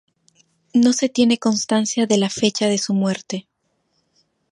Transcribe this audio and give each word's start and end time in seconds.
No 0.73 0.93
se 0.93 1.09
tiene 1.09 1.37
constancia 1.37 2.07
de 2.07 2.17
la 2.17 2.31
fecha 2.31 2.65
de 2.65 2.79
su 2.79 2.95
muerte. 2.95 3.47